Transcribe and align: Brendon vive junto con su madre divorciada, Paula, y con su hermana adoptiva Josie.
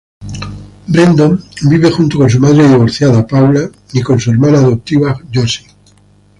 Brendon 0.87 1.37
vive 1.69 1.91
junto 1.91 2.17
con 2.17 2.27
su 2.27 2.39
madre 2.39 2.67
divorciada, 2.67 3.27
Paula, 3.27 3.69
y 3.93 4.01
con 4.01 4.19
su 4.19 4.31
hermana 4.31 4.57
adoptiva 4.57 5.15
Josie. 5.31 5.67